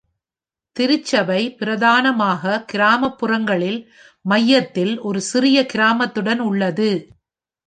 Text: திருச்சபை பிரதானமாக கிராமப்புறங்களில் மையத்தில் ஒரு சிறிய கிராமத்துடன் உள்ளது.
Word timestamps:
திருச்சபை 0.75 1.41
பிரதானமாக 1.51 2.65
கிராமப்புறங்களில் 2.73 3.79
மையத்தில் 4.25 4.99
ஒரு 4.99 5.21
சிறிய 5.21 5.65
கிராமத்துடன் 5.73 6.39
உள்ளது. 6.39 6.91